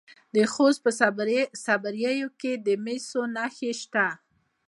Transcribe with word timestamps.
د 0.35 0.37
خوست 0.53 0.79
په 0.85 0.91
صبریو 1.65 2.27
کې 2.41 2.51
د 2.65 2.67
مسو 2.85 3.21
نښې 3.35 3.71
شته. 3.81 4.07